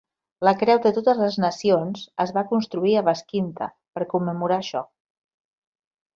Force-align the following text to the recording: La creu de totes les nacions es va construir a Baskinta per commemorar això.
La 0.47 0.51
creu 0.59 0.77
de 0.85 0.91
totes 0.95 1.19
les 1.23 1.37
nacions 1.43 2.01
es 2.25 2.33
va 2.39 2.43
construir 2.53 2.95
a 2.95 3.05
Baskinta 3.11 3.69
per 3.99 4.09
commemorar 4.15 4.59
això. 4.65 4.83